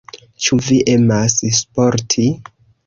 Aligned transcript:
Ĉu 0.45 0.57
vi 0.69 0.79
emas 0.95 1.39
sporti? 1.61 2.29